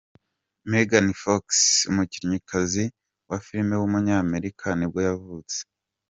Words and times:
Megan 0.71 1.09
Fox, 1.21 1.45
umukinnyikazi 1.91 2.83
wa 3.29 3.37
filime 3.45 3.75
w’umunyamerika 3.77 4.65
nibwo 4.77 4.99
yavutse. 5.07 5.57